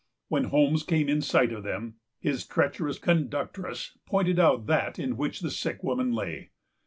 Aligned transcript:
When 0.29 0.45
Holmes 0.45 0.81
came 0.81 1.07
in 1.09 1.21
sight 1.21 1.51
of 1.53 1.61
them, 1.61 1.97
his 2.19 2.43
treacherous 2.47 2.97
conductress 2.97 3.99
pointed 4.07 4.39
out 4.39 4.65
that 4.65 4.97
in 4.97 5.15
which 5.15 5.41
the 5.41 5.51
sick 5.51 5.83
woman 5.83 6.11
lay. 6.11 6.49